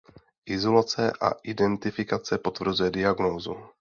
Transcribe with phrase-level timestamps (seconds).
[0.55, 3.53] Izolace a identifikace potvrzuje diagnózu.